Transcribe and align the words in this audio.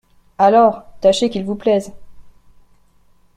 Alors, 0.39 0.81
tâchez 0.99 1.29
qu’ils 1.29 1.45
vous 1.45 1.53
plaisent… 1.53 1.93